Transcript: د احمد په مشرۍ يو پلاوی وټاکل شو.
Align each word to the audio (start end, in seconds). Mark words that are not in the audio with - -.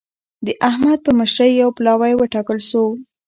د 0.45 0.47
احمد 0.69 0.99
په 1.05 1.11
مشرۍ 1.19 1.51
يو 1.61 1.69
پلاوی 1.77 2.13
وټاکل 2.15 2.57
شو. 2.69 2.83